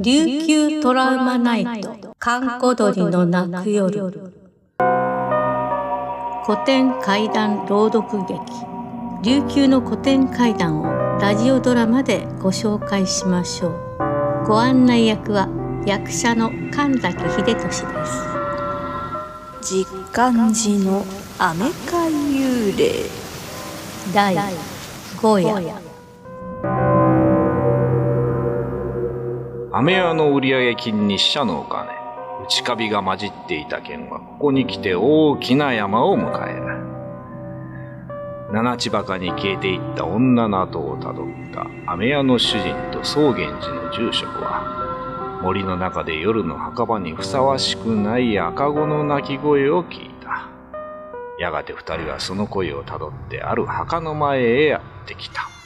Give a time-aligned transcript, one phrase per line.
[0.00, 4.32] 琉球トラウマナイト、閑古鳥の泣く夜。
[6.46, 8.40] 古典怪談朗読劇、
[9.24, 14.46] 琉球の古典怪談をラジオドラマでご紹介しましょう。
[14.46, 15.48] ご案内役は
[15.84, 17.72] 役者の神崎秀俊で
[19.66, 19.82] す。
[19.82, 21.04] 実感寺の
[21.40, 23.10] アメカ幽霊
[24.14, 24.36] 第
[25.16, 25.87] 5夜。
[29.78, 31.92] 飴屋の売上金に死者のお金、
[32.44, 38.52] 内カビが混じっていた件は、ここに来て大きな山を迎える。
[38.52, 50.48] 七千葉かに消えていった女の後をたどった飴屋の主人と宗源寺の住職は、森の中で夜の墓場にふさわしくない赤子の鳴き声を聞いた。
[51.38, 55.57] やがて二人はその声をたどってある墓の前へやってきた。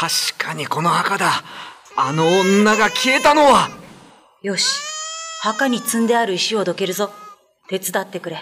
[0.00, 1.44] 確かにこの墓だ。
[1.94, 3.68] あの女が消えたのは。
[4.40, 4.80] よし、
[5.42, 7.10] 墓に積んである石をどけるぞ。
[7.68, 8.38] 手伝ってくれ。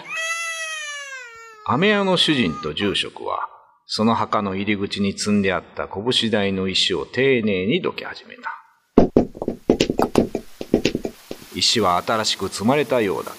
[1.65, 3.49] 飴屋の主人と住職は、
[3.87, 8.57] その墓の入り口に積んであった拳台の石を丁寧にどけ始めた。
[11.53, 13.35] 石は新しく積まれたようだっ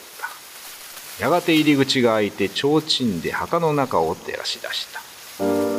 [1.16, 1.24] た。
[1.24, 5.69] やがて入り口が開いて提灯で墓の中を照らし出した。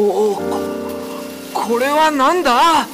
[0.00, 0.42] おおこ
[1.52, 2.86] これは何だ？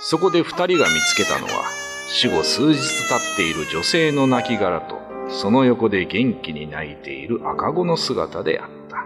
[0.00, 1.64] そこで二人が見つけたのは
[2.08, 9.04] 死後数日経っている女性の亡骸とその横で元気に泣いている赤子の姿であった。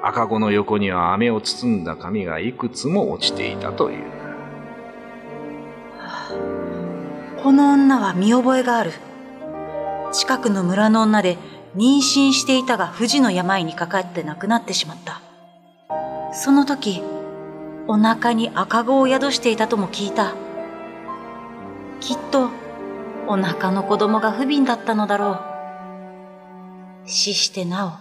[0.00, 4.04] 赤子の横には飴を包んだ紙がいくつも落ちていたという。
[7.42, 8.92] この女は見覚えがある。
[10.12, 11.36] 近くの村の女で
[11.76, 15.20] 妊娠していたが不治の病にかかって亡くなってしまった。
[16.32, 17.02] その時、
[17.86, 20.34] お腹に赤子を宿していたとも聞いた。
[22.00, 22.50] きっと、
[23.26, 25.40] お腹の子供が不憫だったのだろ
[27.04, 27.08] う。
[27.08, 28.00] 死してな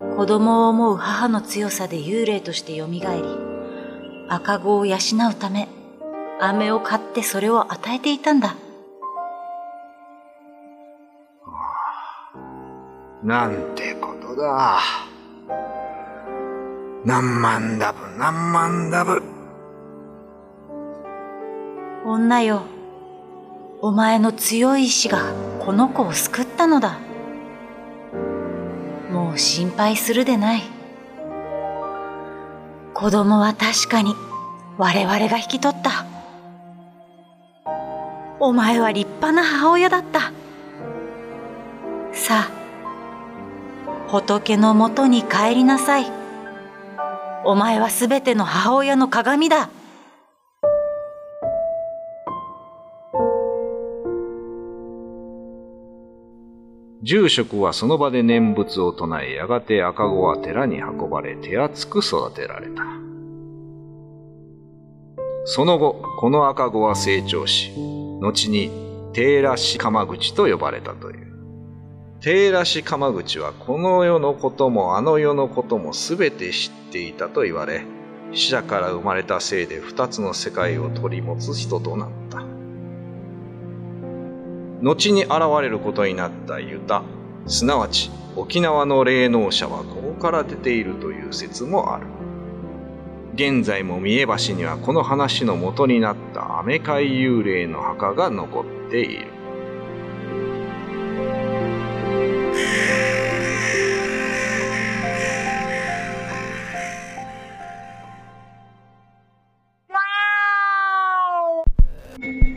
[0.00, 3.02] お、子供を思う母の強さで幽霊として蘇り、
[4.28, 4.96] 赤子を養
[5.30, 5.68] うため、
[6.40, 8.54] 飴を買ってそれを与えていたんだ。
[13.22, 14.80] なんてことだ。
[17.04, 19.22] 何万ダブ、何万ダブ。
[22.04, 22.62] 女よ、
[23.80, 26.98] お前の強い意志がこの子を救ったのだ。
[29.10, 30.62] もう心配するでない。
[32.94, 34.14] 子供は確かに
[34.76, 36.06] 我々が引き取った。
[38.38, 40.32] お前は立派な母親だった。
[42.12, 42.57] さあ、
[44.08, 46.06] 仏のもとに帰りなさい。
[47.44, 49.68] お前はすべての母親の鏡だ。
[57.02, 62.82] 住職はその場で念仏を唱え、やがて赤子は寺に運ばれ、手厚く育てられた。
[65.44, 67.72] その後、この赤子は成長し、
[68.20, 68.70] 後に、
[69.12, 71.27] テーラシカマ口と呼ばれたという。
[72.20, 77.84] テーラシ鎌口はこの世のこともあの世のことも全て知っていたと言われ、
[78.32, 82.42] 死者から生まれたせいで二つの世界を取り持つ人となった。
[84.82, 87.04] 後に現れることになったユタ、
[87.46, 92.06] すなわち沖縄の霊能者はここから出ているという説もある。
[93.34, 99.37] 現在も三重橋にはこの話の元になったアメカイ幽霊の墓が残っている。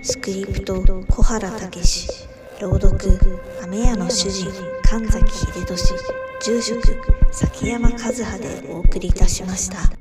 [0.04, 2.08] スクリプト小原武史
[2.60, 3.20] 朗読
[3.64, 4.52] 雨屋の主人
[4.84, 5.96] 神崎秀俊
[6.42, 6.82] 住職
[7.32, 10.01] 崎山和葉でお送りいたしました。